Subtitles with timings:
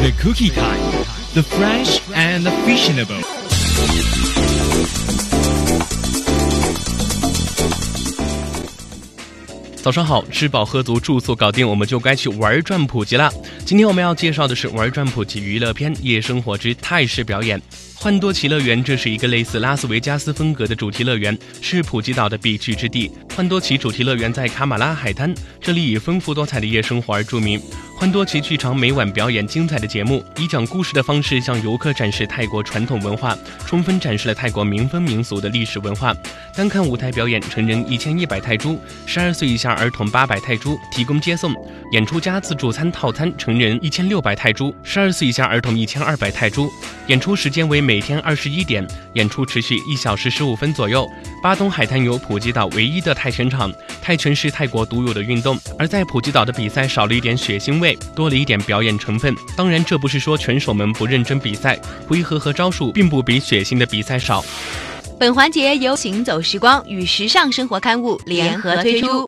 [0.00, 0.80] The Cookie Time,
[1.34, 3.22] the fresh and the fashionable.
[9.82, 13.30] 早上好，吃饱喝足，住宿搞定，我们就该去玩转普吉啦。
[13.66, 17.60] 今天我们要介绍的是玩转普吉娱乐片《夜生活之泰式表演》。
[17.94, 23.10] 幻多奇乐园，这是一个类似拉斯维加斯风格的主题乐园，是普吉岛的必去之地。
[23.36, 27.60] 幻多奇主题乐园在卡马拉海滩，这里以丰富多彩的夜生活而著名。
[28.00, 33.36] 潘多奇剧场每晚表演精彩的节目，以讲故事的方式向游客展示泰国传统文化，
[33.66, 36.16] 充分展示了泰国民风民俗的历史文化。
[36.54, 41.52] 单看舞台表演，成人一千一百泰铢，十二岁以下儿童八百泰铢，提供接送；
[41.92, 46.70] 演出加自助餐套餐，成人一千六百泰铢，十二岁以下儿童一千二百泰铢。
[47.10, 51.04] 演出时间为每天二十一点，演出持续一小时十五分左右。
[51.42, 59.34] 巴东海滩有普吉岛唯一的泰拳场，泰拳是泰国独有的运动，而在普吉岛的比赛少了一点血腥味，多了一点表演成分。
[59.56, 64.44] 当然，这不是说拳手们不认真比赛，回合和招数并不比血腥的比赛少。
[65.18, 69.10] 本环节由《行走时光》与《时尚生活刊物》联合推出。